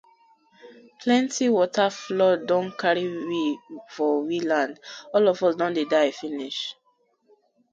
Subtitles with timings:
[0.99, 3.41] Plenti wata flood don karry we
[3.93, 4.73] for we land,
[5.15, 6.59] all of us don dey die finish.